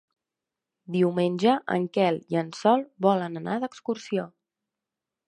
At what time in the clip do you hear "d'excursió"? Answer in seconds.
3.65-4.27